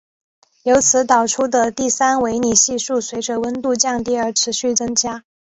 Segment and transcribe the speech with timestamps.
[0.63, 5.25] 由此导出的第三维里系数随着温度降低而持续增加。